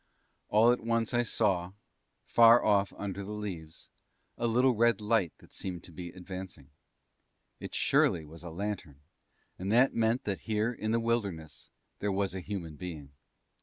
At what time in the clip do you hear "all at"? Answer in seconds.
0.49-0.79